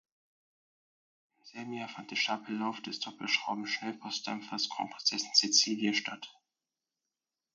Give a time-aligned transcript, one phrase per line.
[1.37, 6.41] Im selben Jahr fand der Stapellauf des Doppelschrauben-Schnellpostdampfers "Kronprinzessin Cecilie" statt.